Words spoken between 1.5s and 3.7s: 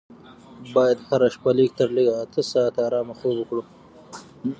لږ تر لږه اته ساعته ارامه خوب وکړو.